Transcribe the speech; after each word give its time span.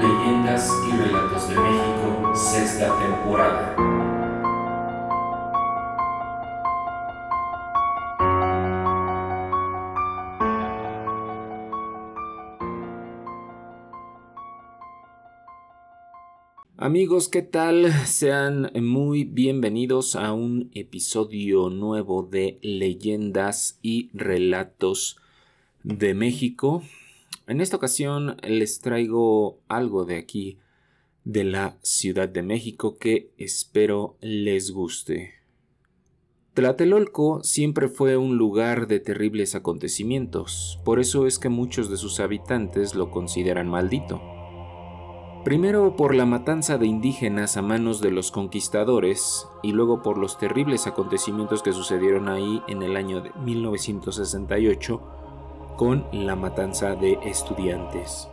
Leyendas 0.00 0.70
y 0.88 0.96
Relatos 0.96 1.48
de 1.50 1.56
México, 1.56 2.32
sexta 2.34 2.98
temporada. 2.98 3.76
Amigos, 16.78 17.28
¿qué 17.28 17.42
tal? 17.42 17.92
Sean 18.06 18.70
muy 18.80 19.24
bienvenidos 19.24 20.16
a 20.16 20.32
un 20.32 20.70
episodio 20.72 21.68
nuevo 21.68 22.22
de 22.22 22.58
Leyendas 22.62 23.78
y 23.82 24.08
Relatos 24.14 25.18
de 25.82 26.14
México. 26.14 26.82
En 27.46 27.60
esta 27.60 27.76
ocasión 27.76 28.36
les 28.42 28.80
traigo 28.80 29.58
algo 29.68 30.04
de 30.04 30.16
aquí, 30.16 30.58
de 31.24 31.44
la 31.44 31.78
Ciudad 31.82 32.28
de 32.28 32.42
México, 32.42 32.96
que 32.98 33.32
espero 33.36 34.16
les 34.20 34.70
guste. 34.70 35.34
Tlatelolco 36.54 37.42
siempre 37.42 37.88
fue 37.88 38.16
un 38.16 38.36
lugar 38.36 38.86
de 38.86 39.00
terribles 39.00 39.54
acontecimientos, 39.54 40.80
por 40.84 40.98
eso 40.98 41.26
es 41.26 41.38
que 41.38 41.48
muchos 41.48 41.88
de 41.90 41.96
sus 41.96 42.20
habitantes 42.20 42.94
lo 42.94 43.10
consideran 43.10 43.68
maldito. 43.68 44.20
Primero 45.44 45.96
por 45.96 46.14
la 46.14 46.26
matanza 46.26 46.76
de 46.76 46.86
indígenas 46.86 47.56
a 47.56 47.62
manos 47.62 48.00
de 48.00 48.10
los 48.10 48.30
conquistadores 48.30 49.46
y 49.62 49.72
luego 49.72 50.02
por 50.02 50.18
los 50.18 50.38
terribles 50.38 50.86
acontecimientos 50.86 51.62
que 51.62 51.72
sucedieron 51.72 52.28
ahí 52.28 52.62
en 52.68 52.82
el 52.82 52.94
año 52.94 53.22
de 53.22 53.32
1968 53.44 55.19
con 55.80 56.04
la 56.12 56.36
matanza 56.36 56.94
de 56.94 57.18
estudiantes. 57.24 58.28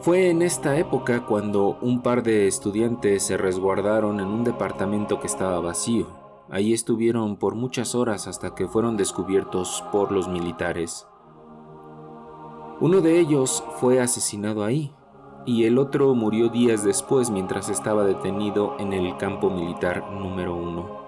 Fue 0.00 0.30
en 0.30 0.42
esta 0.42 0.78
época 0.78 1.26
cuando 1.26 1.76
un 1.82 2.02
par 2.02 2.22
de 2.22 2.46
estudiantes 2.46 3.24
se 3.24 3.36
resguardaron 3.36 4.20
en 4.20 4.28
un 4.28 4.44
departamento 4.44 5.18
que 5.18 5.26
estaba 5.26 5.58
vacío. 5.58 6.06
Ahí 6.48 6.72
estuvieron 6.72 7.34
por 7.34 7.56
muchas 7.56 7.96
horas 7.96 8.28
hasta 8.28 8.54
que 8.54 8.68
fueron 8.68 8.96
descubiertos 8.96 9.82
por 9.90 10.12
los 10.12 10.28
militares. 10.28 11.08
Uno 12.80 13.00
de 13.00 13.18
ellos 13.18 13.64
fue 13.80 14.00
asesinado 14.00 14.62
ahí 14.62 14.94
y 15.46 15.64
el 15.64 15.78
otro 15.78 16.14
murió 16.14 16.48
días 16.48 16.84
después 16.84 17.28
mientras 17.30 17.68
estaba 17.70 18.04
detenido 18.04 18.76
en 18.78 18.92
el 18.92 19.16
campo 19.16 19.50
militar 19.50 20.12
número 20.12 20.54
uno. 20.54 21.05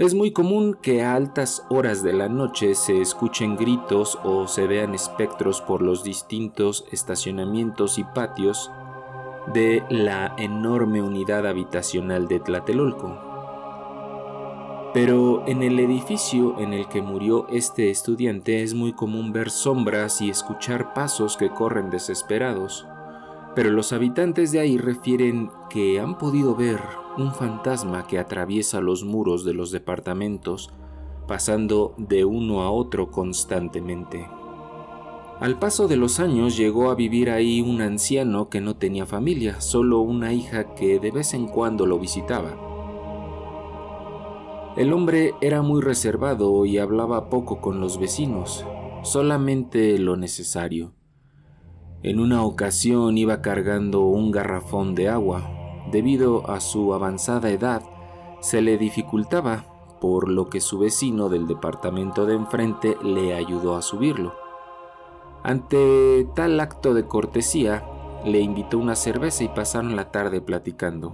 Es 0.00 0.14
muy 0.14 0.30
común 0.30 0.78
que 0.80 1.02
a 1.02 1.14
altas 1.14 1.66
horas 1.68 2.02
de 2.02 2.14
la 2.14 2.30
noche 2.30 2.74
se 2.74 3.02
escuchen 3.02 3.54
gritos 3.54 4.18
o 4.24 4.48
se 4.48 4.66
vean 4.66 4.94
espectros 4.94 5.60
por 5.60 5.82
los 5.82 6.02
distintos 6.02 6.86
estacionamientos 6.90 7.98
y 7.98 8.04
patios 8.04 8.70
de 9.52 9.84
la 9.90 10.34
enorme 10.38 11.02
unidad 11.02 11.46
habitacional 11.46 12.28
de 12.28 12.40
Tlatelolco. 12.40 13.18
Pero 14.94 15.46
en 15.46 15.62
el 15.62 15.78
edificio 15.78 16.58
en 16.58 16.72
el 16.72 16.88
que 16.88 17.02
murió 17.02 17.46
este 17.50 17.90
estudiante 17.90 18.62
es 18.62 18.72
muy 18.72 18.94
común 18.94 19.34
ver 19.34 19.50
sombras 19.50 20.22
y 20.22 20.30
escuchar 20.30 20.94
pasos 20.94 21.36
que 21.36 21.50
corren 21.50 21.90
desesperados. 21.90 22.86
Pero 23.54 23.70
los 23.70 23.92
habitantes 23.92 24.52
de 24.52 24.60
ahí 24.60 24.78
refieren 24.78 25.50
que 25.68 26.00
han 26.00 26.18
podido 26.18 26.54
ver 26.54 26.80
un 27.18 27.34
fantasma 27.34 28.06
que 28.06 28.18
atraviesa 28.18 28.80
los 28.80 29.04
muros 29.04 29.44
de 29.44 29.54
los 29.54 29.70
departamentos, 29.72 30.70
pasando 31.26 31.94
de 31.98 32.24
uno 32.24 32.62
a 32.62 32.70
otro 32.70 33.10
constantemente. 33.10 34.28
Al 35.40 35.58
paso 35.58 35.88
de 35.88 35.96
los 35.96 36.20
años 36.20 36.56
llegó 36.56 36.90
a 36.90 36.94
vivir 36.94 37.30
ahí 37.30 37.62
un 37.62 37.80
anciano 37.80 38.50
que 38.50 38.60
no 38.60 38.76
tenía 38.76 39.06
familia, 39.06 39.60
solo 39.60 40.00
una 40.00 40.32
hija 40.34 40.74
que 40.74 41.00
de 41.00 41.10
vez 41.10 41.32
en 41.32 41.48
cuando 41.48 41.86
lo 41.86 41.98
visitaba. 41.98 42.56
El 44.76 44.92
hombre 44.92 45.34
era 45.40 45.62
muy 45.62 45.80
reservado 45.80 46.64
y 46.66 46.78
hablaba 46.78 47.30
poco 47.30 47.60
con 47.60 47.80
los 47.80 47.98
vecinos, 47.98 48.64
solamente 49.02 49.98
lo 49.98 50.16
necesario. 50.16 50.92
En 52.02 52.18
una 52.18 52.44
ocasión 52.44 53.18
iba 53.18 53.42
cargando 53.42 54.06
un 54.06 54.30
garrafón 54.30 54.94
de 54.94 55.10
agua. 55.10 55.42
Debido 55.92 56.48
a 56.50 56.60
su 56.60 56.94
avanzada 56.94 57.50
edad, 57.50 57.82
se 58.40 58.62
le 58.62 58.78
dificultaba, 58.78 59.64
por 60.00 60.30
lo 60.30 60.48
que 60.48 60.62
su 60.62 60.78
vecino 60.78 61.28
del 61.28 61.46
departamento 61.46 62.24
de 62.24 62.36
enfrente 62.36 62.96
le 63.02 63.34
ayudó 63.34 63.76
a 63.76 63.82
subirlo. 63.82 64.32
Ante 65.42 66.26
tal 66.34 66.58
acto 66.60 66.94
de 66.94 67.04
cortesía, 67.04 67.84
le 68.24 68.40
invitó 68.40 68.78
una 68.78 68.96
cerveza 68.96 69.44
y 69.44 69.48
pasaron 69.48 69.94
la 69.94 70.10
tarde 70.10 70.40
platicando. 70.40 71.12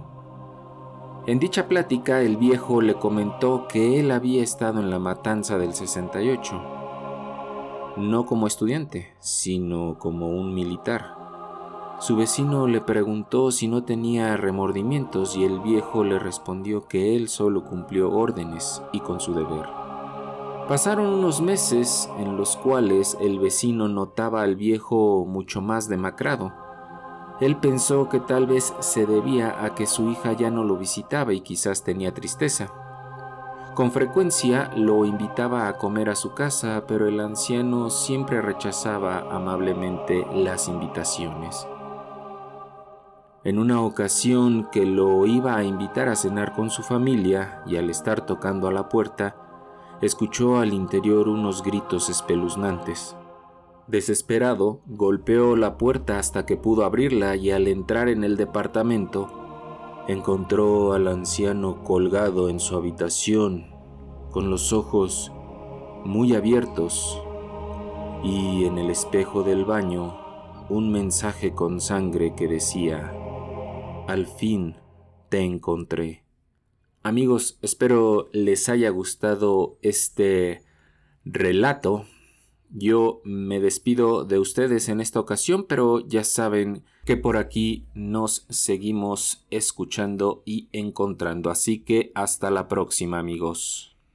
En 1.27 1.39
dicha 1.39 1.67
plática 1.67 2.21
el 2.21 2.37
viejo 2.37 2.79
le 2.79 2.93
comentó 2.93 3.67
que 3.67 3.99
él 3.99 4.11
había 4.11 4.41
estado 4.41 4.79
en 4.79 4.89
la 4.89 4.99
matanza 4.99 5.57
del 5.57 5.73
68, 5.73 6.76
no 7.97 8.25
como 8.25 8.47
estudiante, 8.47 9.13
sino 9.19 9.97
como 9.99 10.29
un 10.29 10.53
militar. 10.53 11.15
Su 11.99 12.15
vecino 12.15 12.67
le 12.67 12.81
preguntó 12.81 13.51
si 13.51 13.67
no 13.67 13.83
tenía 13.83 14.37
remordimientos 14.37 15.35
y 15.35 15.43
el 15.43 15.59
viejo 15.59 16.03
le 16.03 16.19
respondió 16.19 16.87
que 16.87 17.15
él 17.15 17.27
solo 17.27 17.63
cumplió 17.63 18.11
órdenes 18.11 18.81
y 18.93 18.99
con 18.99 19.19
su 19.19 19.33
deber. 19.33 19.65
Pasaron 20.67 21.07
unos 21.07 21.41
meses 21.41 22.09
en 22.19 22.37
los 22.37 22.55
cuales 22.55 23.17
el 23.19 23.39
vecino 23.39 23.87
notaba 23.87 24.43
al 24.43 24.55
viejo 24.55 25.25
mucho 25.25 25.61
más 25.61 25.89
demacrado 25.89 26.53
él 27.39 27.57
pensó 27.57 28.09
que 28.09 28.19
tal 28.19 28.47
vez 28.47 28.73
se 28.79 29.05
debía 29.05 29.63
a 29.63 29.75
que 29.75 29.85
su 29.85 30.09
hija 30.09 30.33
ya 30.33 30.49
no 30.49 30.63
lo 30.63 30.75
visitaba 30.75 31.33
y 31.33 31.41
quizás 31.41 31.83
tenía 31.83 32.11
tristeza. 32.11 32.73
Con 33.77 33.91
frecuencia 33.91 34.71
lo 34.75 35.05
invitaba 35.05 35.67
a 35.67 35.77
comer 35.77 36.09
a 36.09 36.15
su 36.15 36.33
casa, 36.33 36.85
pero 36.87 37.07
el 37.07 37.19
anciano 37.19 37.91
siempre 37.91 38.41
rechazaba 38.41 39.27
amablemente 39.29 40.25
las 40.33 40.67
invitaciones. 40.67 41.67
En 43.43 43.59
una 43.59 43.83
ocasión 43.83 44.67
que 44.71 44.83
lo 44.87 45.27
iba 45.27 45.55
a 45.55 45.63
invitar 45.63 46.09
a 46.09 46.15
cenar 46.15 46.53
con 46.53 46.71
su 46.71 46.81
familia 46.81 47.61
y 47.67 47.75
al 47.75 47.91
estar 47.91 48.25
tocando 48.25 48.67
a 48.67 48.71
la 48.71 48.89
puerta, 48.89 49.35
escuchó 50.01 50.57
al 50.57 50.73
interior 50.73 51.27
unos 51.27 51.61
gritos 51.61 52.09
espeluznantes. 52.09 53.15
Desesperado, 53.85 54.81
golpeó 54.87 55.55
la 55.55 55.77
puerta 55.77 56.17
hasta 56.17 56.47
que 56.47 56.57
pudo 56.57 56.83
abrirla 56.83 57.35
y 57.35 57.51
al 57.51 57.67
entrar 57.67 58.09
en 58.09 58.23
el 58.23 58.37
departamento, 58.37 59.46
encontró 60.07 60.93
al 60.93 61.07
anciano 61.07 61.83
colgado 61.83 62.49
en 62.49 62.59
su 62.59 62.75
habitación, 62.75 63.67
con 64.31 64.49
los 64.49 64.71
ojos 64.71 65.31
muy 66.05 66.33
abiertos 66.35 67.21
y 68.23 68.65
en 68.65 68.77
el 68.77 68.89
espejo 68.89 69.43
del 69.43 69.65
baño 69.65 70.17
un 70.69 70.91
mensaje 70.91 71.53
con 71.53 71.81
sangre 71.81 72.35
que 72.35 72.47
decía, 72.47 73.13
al 74.07 74.27
fin 74.27 74.75
te 75.29 75.39
encontré. 75.41 76.23
Amigos, 77.03 77.57
espero 77.61 78.29
les 78.31 78.69
haya 78.69 78.89
gustado 78.89 79.77
este 79.81 80.61
relato 81.23 82.05
yo 82.69 83.21
me 83.23 83.59
despido 83.59 84.25
de 84.25 84.39
ustedes 84.39 84.89
en 84.89 85.01
esta 85.01 85.19
ocasión, 85.19 85.65
pero 85.67 85.99
ya 85.99 86.23
saben 86.23 86.83
que 87.05 87.17
por 87.17 87.37
aquí 87.37 87.85
nos 87.93 88.45
seguimos 88.49 89.45
escuchando 89.49 90.43
y 90.45 90.67
encontrando. 90.71 91.49
Así 91.49 91.79
que 91.79 92.11
hasta 92.15 92.51
la 92.51 92.67
próxima 92.67 93.19
amigos. 93.19 93.96